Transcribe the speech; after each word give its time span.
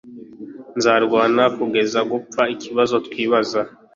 Nzarwana 0.77 1.43
kugeza 1.57 1.99
gupfa 2.11 2.41
ikibazo 2.53 2.95
twibaza 3.05 3.61